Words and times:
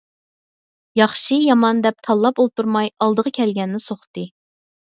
ياخشى- 0.99 1.37
يامان 1.49 1.83
دەپ 1.87 2.01
تاللاپ 2.09 2.43
ئولتۇرماي 2.45 2.91
ئالدىغا 3.07 3.35
كەلگەننى 3.39 3.87
سوقتى. 3.87 4.29